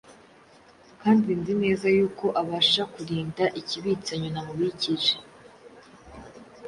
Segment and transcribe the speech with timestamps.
[1.01, 5.15] kandi nzi neza yuko abasha kurinda ikibitsanyo namubikije”